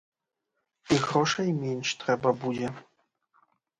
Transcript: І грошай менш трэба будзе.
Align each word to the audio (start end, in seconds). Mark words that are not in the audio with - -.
І 0.95 0.97
грошай 1.03 1.51
менш 1.59 1.91
трэба 2.05 2.29
будзе. 2.45 2.67